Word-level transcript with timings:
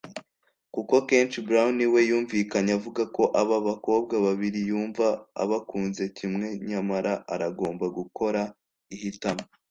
kuko 0.75 0.95
kenshi 1.09 1.37
Brown 1.47 1.77
we 1.93 2.01
yumvikanye 2.09 2.71
avuga 2.79 3.01
ko 3.15 3.23
aba 3.41 3.57
bakobwa 3.67 4.15
babiri 4.25 4.59
yumva 4.69 5.05
abakunze 5.43 6.03
kimwe 6.17 6.47
nyamara 6.69 7.13
aragomba 7.33 7.85
gukora 7.97 8.41
ihitamo 8.95 9.43